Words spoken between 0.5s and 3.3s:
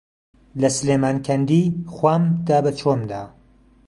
له سلێمانکهندی خوهم دا به چۆمدا